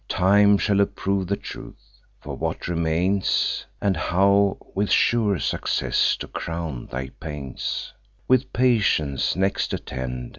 [0.09, 2.01] Time shall approve the truth.
[2.21, 7.93] For what remains, And how with sure success to crown thy pains,
[8.27, 10.29] With patience next attend.